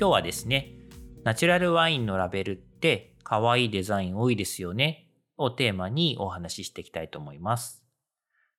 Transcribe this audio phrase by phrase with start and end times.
[0.00, 0.76] 今日はですね、
[1.24, 7.84] ナチュラルワインのラベルって可愛いデザイン多いですよねをテーマにお話ししていきたいと思います。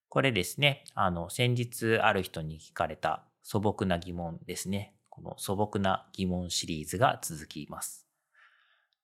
[0.08, 4.94] これですね、あの、先日ある人に聞かれた素朴な疑問ですね。
[5.09, 8.05] この素朴な疑問シリーズが続きます。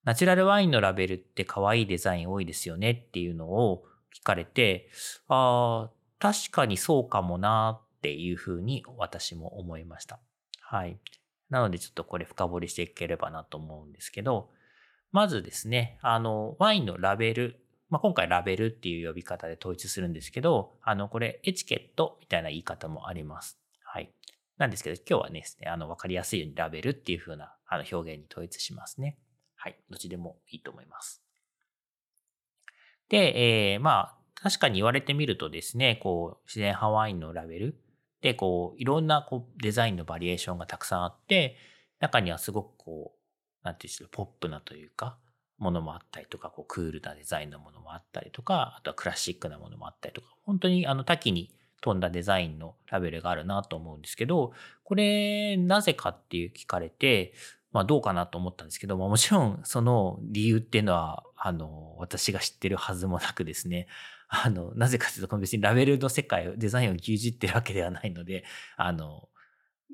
[0.04, 3.84] ナチュラルワインのラベルって可愛いデザイン多いですよねっていうのを
[4.16, 4.92] 聞かれて、
[5.28, 10.20] ああ、確かにそうかもなっていうふうに私も思いました。
[10.62, 11.00] はい。
[11.50, 14.50] なのでちょっとこれ深掘りしていければなと思うんですけど、
[15.12, 17.60] まずですね、あの、ワインのラベル、
[17.90, 23.58] まあ、今回ラベルっていう呼び方で統一するんですけど、あの、これエチケットみたいな言い方もあります。
[23.84, 24.12] はい。
[24.58, 29.18] なんですけど、今日はねですね、あの、わかりやすいようにラベルっていう風なあの表現に統一しますね。
[29.56, 29.80] はい。
[29.90, 31.24] どっちでもいいと思います。
[33.10, 37.82] で、えー、まあ、確かに言われてみるとですね、こう、自然派ワインのラベル
[38.22, 41.58] で、こう、いろんなこうデザインのバリエーションがたくさんあって、
[42.00, 45.18] 中にはすごくこう、なんていうんですか、ポップなというか、
[45.58, 51.52] ものもあったりとか、こう、クールなデザインのものもあったりとか、あとはクラシックなものもあったりとか、本当にあの多岐に
[51.82, 57.34] 富んだデザインのラベルがあるなと思うんですけど、これ、なぜかっていう聞かれて、
[57.72, 63.88] まあどうかなと思ったんですけど、まあもちろんその理由っていうのは、あの、私が知ってるはずもなくですね、
[64.30, 68.44] あの、なぜかというと、別にラベルの世界を、デザインを牛耳ってるわけではないので、
[68.76, 69.30] あの、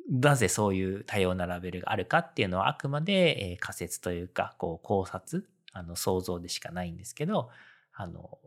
[0.10, 7.50] なぜそういう多様なラベルがあるかっていうのはあくまで、えー仮説というか、こう考察、あの想像でしかないんですけど、
[7.94, 8.40] あの、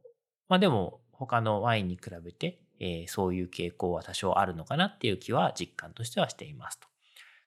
[0.48, 6.88] まあでも他のワインに比べて、えーそういう傾向は多少あるのかなっていう気は実感としてはしていますと。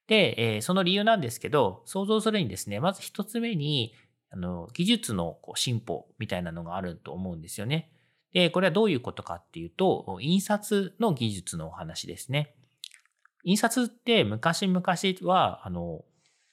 [0.08, 3.94] で、えーその理由なんですけど、想像するにですね、まず一つ目に、
[4.32, 7.92] あの、技術のこう進歩みたいなのがあると思うんですよね。
[8.34, 12.56] で、これはどういうことかっていうと、印刷の技術のお話ですね。
[13.44, 14.84] 印刷って昔々
[15.23, 16.03] は、あの、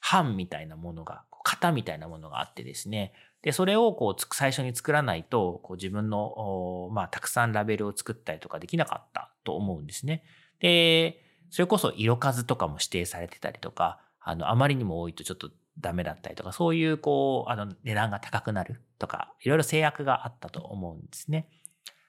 [0.00, 3.12] 版みたいなものが、型みたいなものがあってですね。
[3.42, 10.24] で、それをこう最初に作らないと、こう自分の、まあ、たくさんラベルを作ったりとかできなかったと思うんですね。
[10.58, 21.48] で、それこそ色数とかも指定されてたりとか、あの、あまりにも多いとちょっとダメだったりとか、そういうこう、あの、値段が高くなるとか、いろいろ制約があったと思うんですね。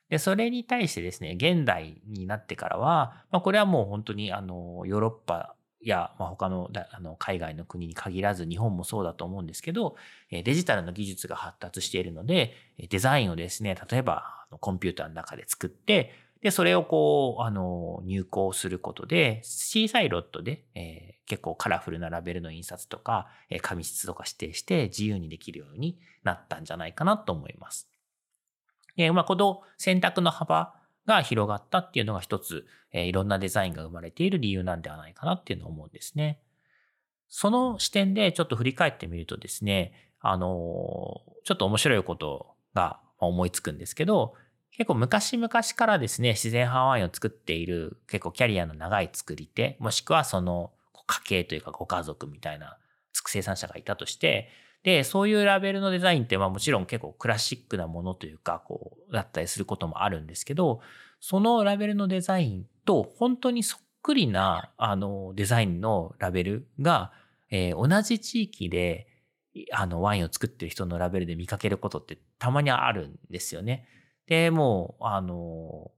[0.10, 9.96] で、それに対してですね、現代になってからは、まあ、これはもう本当に、あの、ヨーロッパや、まあ、他のあの海外の国に限らず、日本もそうだと思うんですけど、
[10.32, 12.54] デジタルの技術が発達しているので、
[12.90, 27.97] デザインをですね、例えば、コンピューターの中で作って、で、それをこう、あの、入稿することで、小さいロットで、えー結構カラフルなラベルの印刷とか、えー紙質とか指定して自由にできるようになったんじゃないかなと思います。
[28.98, 30.74] で、まあ、この選択の幅
[31.06, 36.42] が広がったっていうのが一つ、えいろんなデザインが生まれている理由なんではないかなっていうのを思うんですね。
[37.30, 44.34] その視点でちょっと振り返ってみるとですね、あのちょっと面白いことが思いつくんですけど、
[44.72, 50.72] 結構昔々からですね、自然派ワインを作っている結構キャリアの長い作り手、もしくはその
[51.08, 52.78] 家系というかご家族みたいな
[53.14, 54.50] 生産者がいたとして、
[54.84, 60.82] で、そういうラベルのデザインって、まあもちろん結構クラシックなものというか、こう、だったりすることもあるんですけど、
[61.20, 67.12] そのラベルのデザインと本当にそっくりな、あの、デザインのラベルが、
[67.50, 69.08] えー同じ地域で、
[69.72, 73.88] あの、ワインを作ってる人のラベルで見かけることってたまにあるんですよね。
[74.28, 75.92] で、もう、あの、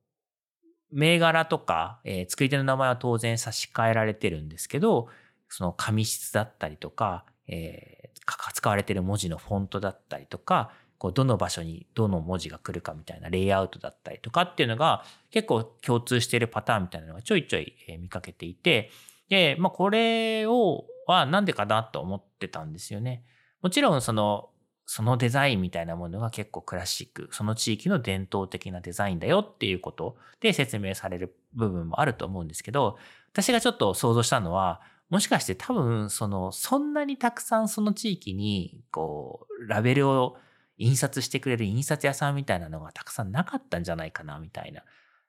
[0.91, 5.07] 銘柄とか、えー作り手の名前は当然差し替えられてるんですけど、
[5.49, 18.91] その紙質だったりとか、えーか使われてる文字のフォントだったりとか、こうどの場所にどの文字が来るかみたいなレイアウトだったりとかっていうのが結構共通しているパターンみたいなのがちょいちょい見かけていて、
[19.29, 23.23] で、まあこれをはなんでかなと思ってたんですよね。
[23.61, 24.49] もちろんその、
[24.85, 32.97] そのデザインみたいなものが結構クラシック、その地域の伝統的なデザインだよっていうことで説明される部分もあると思うんですけど、
[33.31, 40.37] 私がちょっと想像したのは、もしかして多分、その、そんなにたくさんその地域に、こう、ラベルを
[40.77, 44.83] 印刷してくれる印刷屋さんみたいなのがたくさんなかったんじゃないかな、みたいな。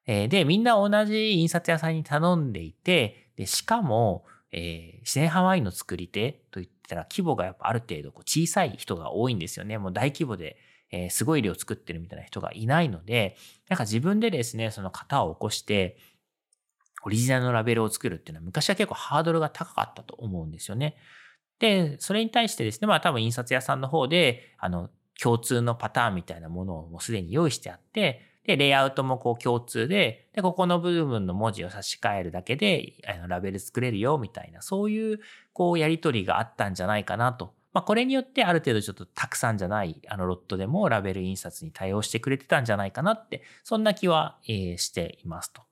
[0.06, 9.79] えー、で、みんな同じ印刷屋さんに頼んでいて、で、しかも、えー、自然ハワイの作り手といったら規模がやっぱある程度こう小さい人が多いんですよね。
[9.79, 10.56] もう大規模で、
[10.91, 13.37] えー、すごい量作ってるみたいな人がいないので、
[13.69, 15.97] なんか自分でですね、その型を起こして、
[17.02, 20.97] オリジナルのラベルを作るっていうのは昔は結構ハードルが高かったと思うんですよね。
[21.58, 35.20] で、それに対してですね、まあ多分印刷屋さんの方で、あの、共通のパターンみたいなものをもうすでに用意してあって、で、レイアウトもこう共通で、で、ここの部分の文字を差し替えるだけで、あの、ラベル作れるよ、みたいな、そういう、
[35.53, 37.55] こう、やりとりがあったんじゃないかなと。
[37.73, 45.62] まあ、これによってある程度ちょっとたくさんじゃない、あの、ロットでもラベル印刷に対応してくれてたんじゃないかなって、そんな気は、えー、していますと。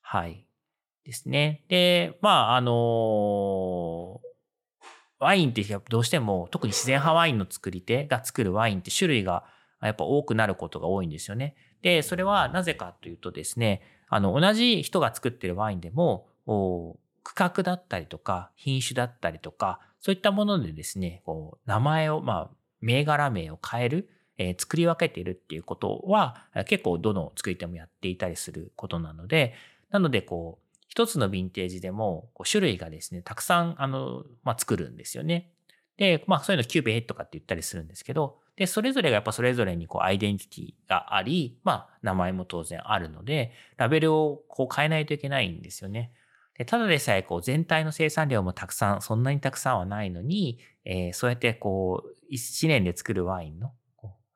[0.00, 0.46] はい。
[1.04, 1.64] ですね。
[1.68, 4.20] で、まあ、あの、
[5.18, 9.44] ワインってどうしても、特に自然派ワインの作り手が作るワインって種類が
[9.80, 11.54] やっぱ多くなることが多いんですよね。
[11.82, 16.28] で、それはなぜかというとですね、あの、同じ人が作ってるワインでも、
[17.24, 24.08] 区画だったりとか、品種だったりとか、そういったものでですね、こう、名前を、まあ、銘柄名を変える、
[24.38, 29.54] えー、作り分けているっていうことは、結構どの作り手もやっていたりすることなので、
[29.90, 30.61] なので、こう、
[30.92, 35.50] 一つのヴィンテージでも、種類がですね、たくさん、あの、まあ、作るんですよね。
[35.96, 46.12] で、まあ、そういうのキュヴェとかって言ったりするんですけど、で、それぞれがやっぱそれぞれにこうアイデンティティがあり、まあ名前も当然あるので、ラベルをこう変えないといけないんですよね。
[46.58, 53.72] でただでさえこう全体の生産量もたくさん、そんなにたくさんはないのに、えー、そうやってこう1年で作るワインの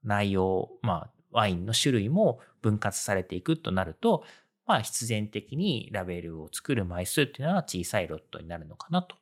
[0.02, 4.24] 内容、まあワインの種類も分割されていくとなると、
[4.66, 9.16] まあ必然的にラベルを作る枚数っていうのは小さいロットになるのかなと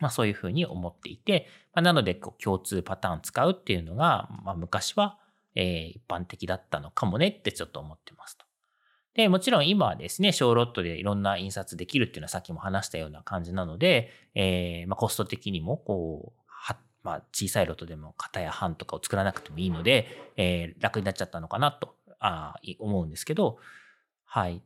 [0.00, 5.18] まあそういうふうに思っていて、まあ、なのでこう共通パターン使うっていうのが、まあ昔は、
[5.56, 8.46] え一般的だったのかもねってちょっと思ってますと。
[9.14, 20.06] で、もちろん今はですね、小ロットでいろんな印刷できるっていうのはさっきも話したような感じなので、えー、まあコスト的にもこう、はまあ小さいロットでも型や版とかを作らなくてもいいので、
[20.36, 23.58] えー、楽になっちゃったのかなとあ思うんですけど、
[24.32, 24.62] はい。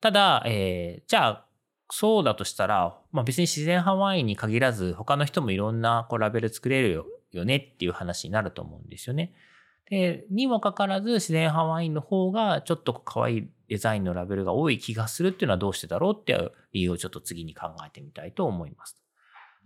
[0.00, 1.44] ただ、えー、じゃあ
[1.90, 9.34] そうだとしたら、まあ別に自然派ワインに限らず、他の人もいろんなこうラベル作れるよねっていう話になると思うんですよね。
[9.90, 19.02] で、にもかかわらず自然派ワインの方がちょっと可愛いデザインのラベルが多い気がするっていうのはどうしてだろうっていう理由をちょっと次に考えてみたいと思います。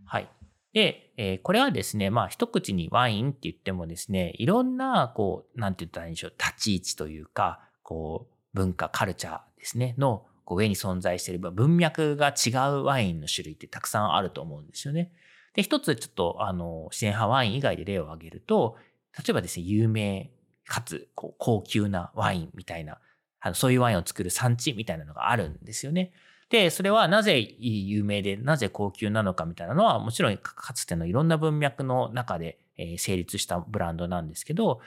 [0.07, 0.31] はい。
[0.73, 15.13] で、えー、これはですね、まあ一口にワインって言ってもですね、いろんな、こう、なんて言ったらいいんでしょう、立ち位置というか、こう、文化、カルチャーですね、の上に存在している文脈が違うワインの種類ってたくさんあると思うんですよね。
[15.55, 18.77] で、一つちょっと、あの、自然派ワイン以外で例を挙げると、
[19.17, 20.31] 例えばですね、有名
[20.67, 22.99] かつこう高級なワインみたいな、
[23.41, 26.13] あのそういうワインを作る産地みたいなのがあるんですよね。
[26.49, 32.59] で、それはなぜ有名で、なぜ高級なのかみたいなのは、もちろんかつてのいろんな文脈の中で
[32.99, 34.81] 成立したブランドなんですけど、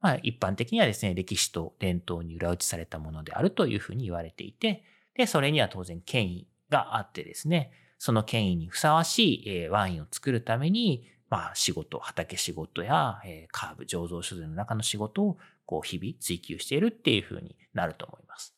[0.00, 4.84] まあ、一般的にはですね、歴史と伝統に裏打ちされたものであるというふうに言われていて、
[5.14, 13.20] で、それには当然権威があってですね、その権威にふさわしいワインを作るために、まあ仕事、畑仕事や
[13.50, 18.54] カーブ、醸造所での中の仕事をこう日々追求しているっていうふうになると思います。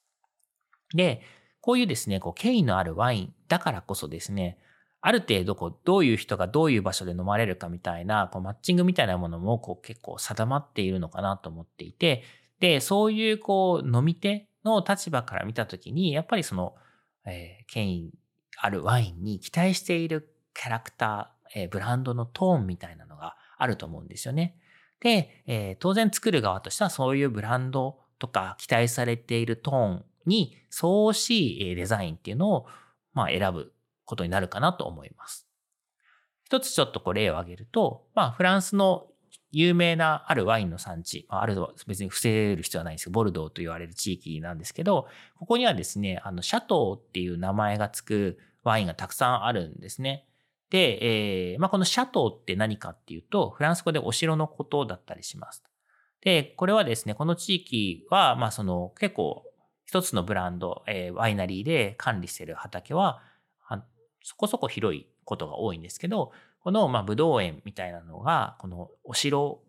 [0.95, 1.23] で、
[1.63, 4.59] こういうですね、こう権威のあるワインだからこそですね、
[5.03, 12.23] ある程度こうどういう人がどういう場所で飲まれるかみたいなこうマッチングみたいなものもこう結構定まっているのかなと思っていて、
[12.61, 16.75] で、そういうこう飲み手の立場から見たときに、やっぱりその、
[17.25, 18.13] えー、権威
[18.59, 24.57] あるワインに期待しているキャラクター、えー、ブランドのトーンみたいなのがあると思うんですよね。
[25.01, 32.67] で、えー、当然作る側としてはそういうブランドとか期待されているトーンに相応しいデザインっていうのを、
[33.15, 33.73] まあ、選ぶ
[34.11, 35.47] ことになるかなと思います。
[36.45, 39.07] 一つちょっとこう例を挙げると、まあ、フランスの
[39.53, 45.07] 有名なあるワインの産地、あると別に伏せる必要はないんですけど、ボルドーと言われる地域なんですけど、
[45.39, 50.27] ここにはですね、あの、シャトーっていう名前がつくワインがたくさんあるんですね。
[50.71, 55.65] で、えー、まあ、このシャトーって何かっていうと、フランス語でお城のことだったりします。
[56.21, 59.45] で、これはですね、この地域は、まあ、その結構
[59.85, 63.23] 一つのブランド、えー、ワイナリーで管理している畑は、
[64.23, 69.63] そこそこ広いことが多いんですけど、この、まあ、武道園みたいなのが、このお城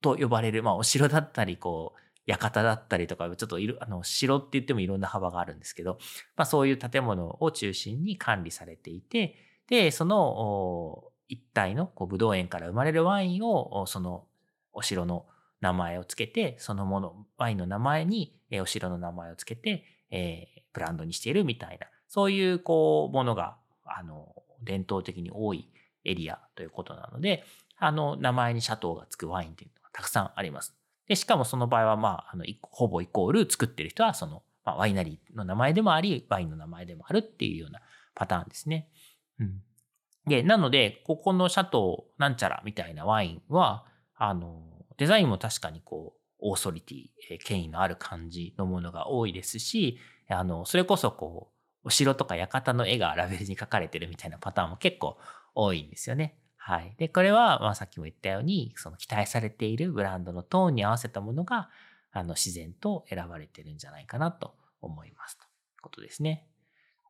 [0.00, 5.98] と呼ばれる、まあ、お城だったり、こう、館だったりとか、ちょっといる、あの、城って言ってもいろんな幅があるんですけど、
[6.36, 9.36] まあ、そういう建物を中心に管理されていて、
[9.68, 14.26] で、その、一体のこう武道園から生まれるワインを、その
[14.72, 15.26] お城の
[15.60, 23.56] 名前をつけて、そのもの、ワインの名前に、えお城の名前をつけて、えー、ブランドにしているみたいな、そういう、こう、ものが、
[23.96, 25.68] あの、伝統的に多い
[26.04, 27.44] エリアということなので、
[27.76, 30.74] あの、名前にシャトーがつくワインっていうのがたくさんあります。
[31.06, 37.80] で、しかもその場合は、まあ、あの、ほぼイコール作ってる人は、その、まあ、ワイナリーの名前でもあり、ワインの名前でもあるっていうような
[38.14, 38.88] パターンですね。
[39.38, 39.62] うん。
[40.26, 43.84] で、なので、ここのシャトーなんちゃらみたいなワインは、
[44.16, 44.62] あの、
[44.96, 47.08] デザインも確かにこう、オーソリティ、
[47.44, 49.98] 権威のある感じのものが多いですし、
[50.28, 51.53] あの、それこそこう、
[51.84, 55.18] お城とか館の絵がラベルに書かれてるみたいなパターンも結構
[55.54, 56.38] 多いんですよね。
[56.56, 56.94] はい。
[56.96, 61.68] で、これは、まあさっきも言ったように、その期待されているブランドのトーンに合わせたものが、
[62.10, 65.46] あの、自然と選ばれてるんじゃないかなと思いますとい
[65.78, 66.48] うことですね。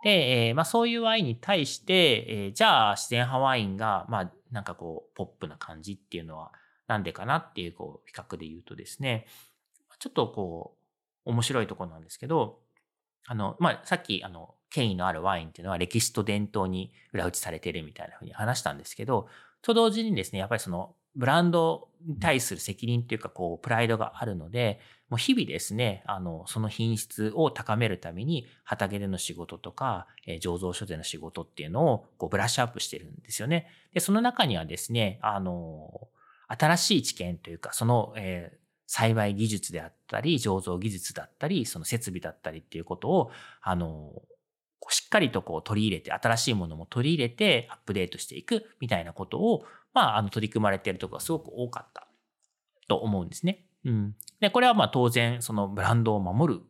[0.03, 6.51] で、えー、まあそういうワインに対して、えー、じゃあ自然派ワインが、まあなんかこう、ポップな感じっていうのは
[6.89, 9.27] なんでかなっていう、こう、比較で言うとですね、
[10.01, 10.77] ちょっとこ
[11.25, 12.61] う、面白いとこなんですけど、
[13.27, 19.29] あの、まあ、さっき、あの、権威のあるワインっていうのは歴史と伝統に裏打ちされてるみたいなふうに話したんですけど、
[19.63, 33.69] と同時にですね、やっぱりそのブランドに対する責任っていうか、こう、プライドがあるので、もう日々ですね、あの、その品質を高めるために、畑での仕事とか、えー、醸造所での仕事っていうのを、こう、ブラッシュアップしてるんですよね。
[33.93, 36.09] で、その中にはですね、あの、
[36.49, 43.31] 新しい知見というか、その、えー、栽培技術であったり、醸造技術だったり、その設備だったりっていうことを、
[43.63, 44.13] あの、
[44.91, 52.09] しっかりとこう取り入れて、新しいものも取り入れてアップデートしていくみたいなことを、まあ、あの、取り組まれているところがすごく多かった
[52.89, 53.65] と思うんですね。
[53.85, 54.15] うん。
[54.41, 56.61] で、これはまあ当然、そのブランドを守る、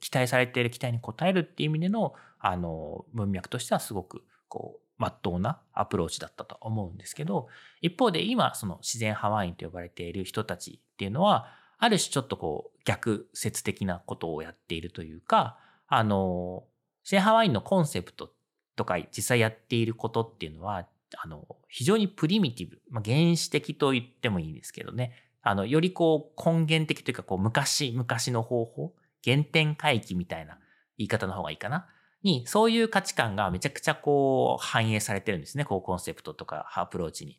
[0.00, 7.48] 期待されている期待に応えるっていう意味での、あの、文脈としてはすごく、こう、まっとうなアプローチだったと思うんですけど、
[7.80, 11.48] 一方で今、その自然派ワインと呼ばれている人たちっていうのは、
[11.78, 16.64] ある種ちょっとこう、逆説的なことをやっているというか、あの、
[17.02, 18.32] シェハワインのコンセプト
[18.76, 20.86] とか実際やっていることっていうのは、
[21.22, 25.12] あの、非常にプリミティブ、まあ、原始的と言ってもいいんですけどね。
[25.42, 28.94] あの、よりこう根源的というか、こう昔、昔の方法、
[29.24, 30.58] 原点回帰みたいな
[30.96, 31.86] 言い方の方がいいかな。
[32.22, 35.64] に、そういう価値観がめちゃくちゃこう反映されてるんですね。
[35.64, 37.38] こうコンセプトとかアプローチに。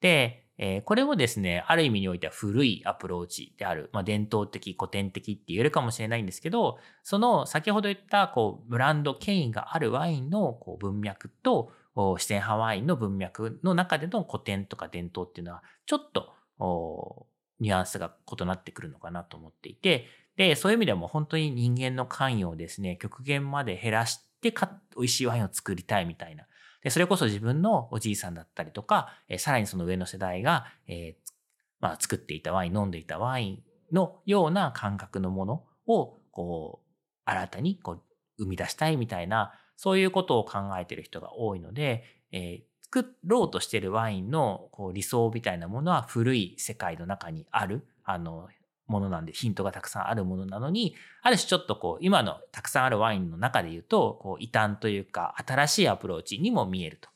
[0.00, 11.72] で、えー、これもですね、ある意味においては古いアプローチである、まあ、伝統的、古典的って言えるかもしれないんですけど、その先ほど言ったこうブランド権威があるワインのこう文脈と、
[12.16, 17.26] 自然派ワインの文脈の中での古典とか伝統っていうのは、ちょっと
[17.60, 20.06] ニュアンスが異なってくるのかなと思っていて、
[20.36, 24.52] で、そういう意味でも本当に人間の関与をですね、極限まで減らして、
[24.96, 26.46] 美味しいワインを作りたいみたいな、
[26.84, 31.32] で、それこそ自分のおじいさんだったりとか、えー、さらにその上の世代が、えー、
[31.80, 36.88] まあ、作っていたワイン、飲んでいたワインのような感覚のものを、こう、
[37.24, 38.02] 新たにこう
[38.38, 48.48] 生み出したいみたいな、そういうことを考えてる人が多いので、えー、作ろうとしてるワインのこう理想みたいなものは古い世界の中にある、あの、
[48.86, 57.08] ものなんで、ヒントがたくさんあるものなのに、ある種ちょっとこう、今のたくさんあるワインの中で言うと、こう、異端というか、新しいアプローチにも見えると。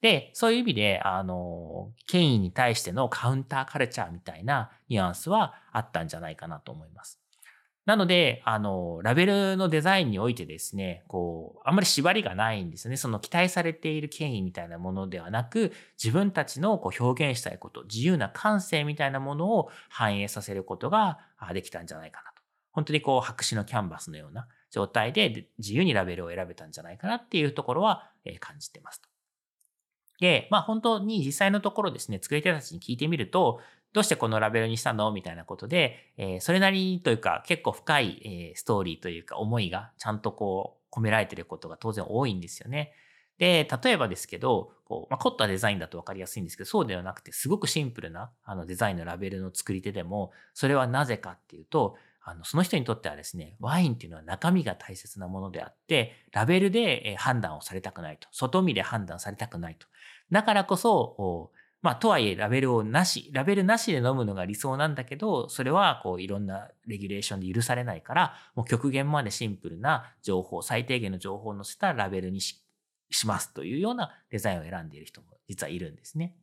[0.00, 7.20] で、そういう意味で、あの、権威に対してのカウンターカルチャーみたいなニュアンスはあったんじゃないかなと思います。
[7.88, 12.98] なので、あの、ラベルのデザインにおいてですね、こう、あんまり縛りがないんですね。
[12.98, 21.18] その期待されている権威みたいなものではなく、自分たちのこう表現したいこと、自由な感性みたいなものを反映させることが
[21.54, 22.42] できたんじゃないかなと。
[22.72, 29.08] 本当にこう、白紙のキャンバスのような状態で自由にラベルを選べたんじゃないかなっていうところは感じてますと。
[30.20, 33.60] で、まあ本当に実際のところですね、作り手たちに聞いてみると、
[33.92, 35.12] どうしてこのラベルにしたの？
[35.12, 42.92] みたいなことで、えー、それなりというか結構深い、えー、ストーリーというか思いがちゃんとこう込められてることが当然多いんですよね。
[43.38, 58.26] で、例えばですけど、こう、まあ、凝ったデザインだと分かりやすいんですけど、そうではなくて、すごくシンプルなあのデザインのラベルの作り手でも、それはなぜかっていうと、あの、その人にとってはですね、ワインっていうのは中身が大切なものであって、ラベルで判断をされたくないと。
[58.32, 59.86] 外見で判断されたくないと。
[60.32, 72.58] だからこそ、まあ、とはいえ、ラベルをなし、ラベルなしで飲むのが理想なんだけど、それは、こう、いろんなレギュレーションで許されないから、もう極限までシンプルな情報、最低限の情報を載せたラベルにし
[73.26, 76.34] ますというようなデザインを選んでいる人も実はいるんですね。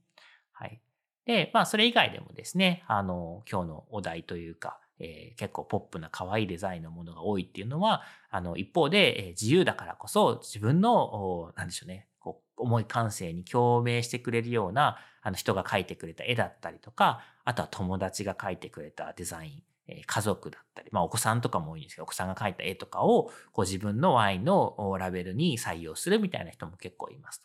[0.53, 0.81] はい。
[1.25, 27.43] で、まあ、それ以外でもですね、あの、今日のお題というか、えー、結構ポップな可愛いデザインのものが多いっていうのは、あの、一方で、えー、自由だからこそ自分の、なんでしょうね、こう、重い感性に共鳴してくれるようなあの人が描いてくれた絵だったりとか、あとは友達が描いてくれたデザイン、え家族だったり、まあお子さんとかも多いんですけど、お子さんが描いた絵とかをこう自分のワインのラベルに採用するみたいな人も結構います。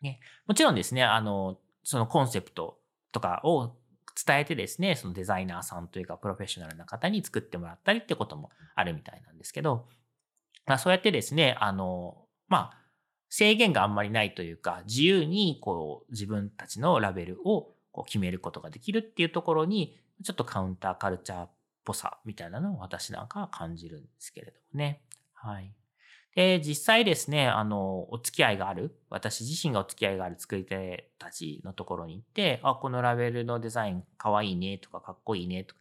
[0.00, 2.78] ね、もちろんですね、あの、そのコンセプト
[3.12, 3.76] とかを
[4.24, 9.86] 伝えてですね、そのデザイナーさんというかプロフェッショナルな方に作ってもらったりってこともあるみたいなんですけど、
[10.66, 12.16] まあ、そうやってですね、あの、
[12.48, 12.85] まあ、
[13.28, 21.50] 制限があんまりないというか、自由にこう自分たちのラベルをこう決めることができるっていうところに、ちょっとカウンターカルチャーっ
[21.84, 25.00] ぽさみたいなのを私なんかは感じるんですけれどもね。
[25.34, 25.72] はい。
[26.34, 35.80] で、実際ですね、あの、お付き合いがある、私自身がお付き合いがある作り手たちのところに行って、あ、このラベルのデザインかわいいねとかかっこいいねとか、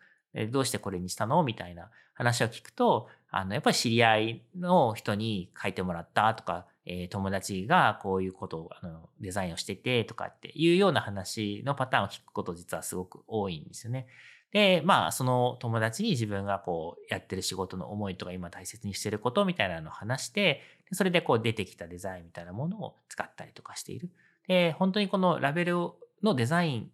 [0.50, 14.08] どうしてこれにしたのみたいな話を聞くと、あの、やっぱり知り合いの人に書いてもらったとか、えー、友達がこういうことをあのデザインをしててとかっていうような話のパターンを聞くこと実はすごく多いんですよね。
[14.52, 20.62] で、まあ、その友達に自分がこうやってる仕事の思いとか今大切にしてることみたいなのを話して、
[20.94, 24.10] それでこう出てきたデザインみたいなものを使ったりとかしている。
[24.48, 25.76] で、本当にこのラベル
[26.24, 26.92] のデザイン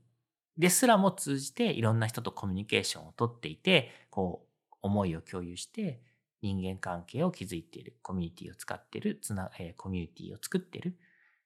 [0.57, 6.01] ですらも通じていろんな人とコミュニケーションをとっていて、こう思いを共有して、
[6.41, 10.93] 人間関係を築いている、コミュニティを使っている、つな、えー、コミュニティを作っているっ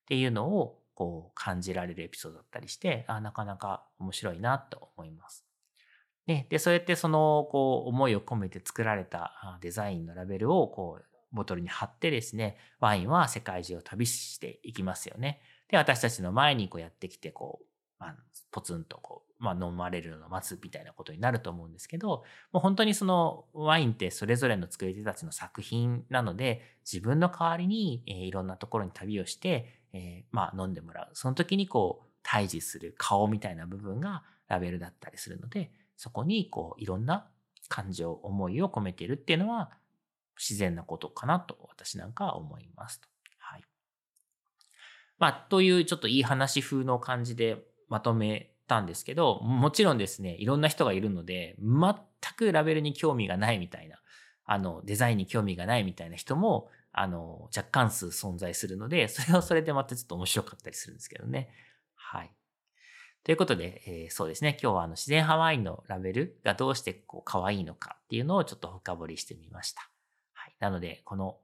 [0.08, 5.46] ていうのをこう感じられるエピソードだったりして、あなかなか面白いなと思います。
[6.28, 15.42] ね、で、そうやってそのこう思いを込めて作られたデザインのラベルをこうボトルに貼ってですね、ワインは世界中を旅していきますよね。
[15.70, 17.66] で、私たちの前にこうやってきて、こう、
[18.00, 18.16] まあ、
[18.52, 26.62] ポツンとこう、まあ、飲まれるのを待つみたいなことになると思うんですけど、もう本当にそのワインってそれぞれの作り手たちの作品なので、
[26.92, 31.10] 自分の代わりに、えー、いろんなところに旅をして、えー、まあ飲んでもらう。
[31.14, 37.27] その時にこう対峙する顔みたいな部分がラベルだったりするので、そこにこういろんな
[37.70, 39.72] 感情、思いを込めてるっていうのは
[40.38, 43.08] 自然なことかなと私なんかは思いますと。
[43.38, 43.64] はい。
[45.18, 51.96] まあ、というちょっといい話風の感じでまとめたんですけど、もちろんですね、いろんな人がいるので、全
[52.36, 54.00] くラベルに興味がないみたいな、
[54.46, 61.50] あの、デザインに興味がないみたいな人も、あの、若干数存在するので、それはそれでまたちょっと面白かったりするんですけどね。
[61.96, 62.32] はい。
[63.24, 69.90] ということで、えー、そうですね、今日はあの自然ハワインのラベルがどうしてこう可愛いのかっていうのをちょっと深掘りしてみました。
[70.34, 70.56] はい。
[70.60, 71.40] なので、この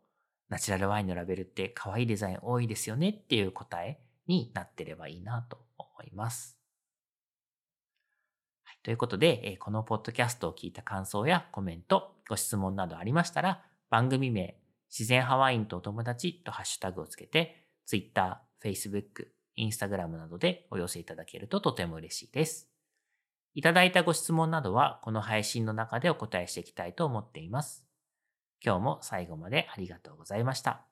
[0.48, 6.61] ナチュラルワインのラベルって可愛いデザイン多いですよねっていう答えになってればいいなと思います。
[8.84, 14.58] ということで、このポッドキャストを聞いた感想やコメント、ご質問などありましたら、番組名、
[14.90, 22.70] 自然ハワインとお友達とハッシュタグをつけて、Twitter、Facebook、Instagram などでお寄せいただけるととても嬉しいです。
[23.54, 27.86] いただいたご質問などは、この配信の中でお答えしていきたいと思っています。
[28.64, 30.91] 今日も最後までありがとうございました。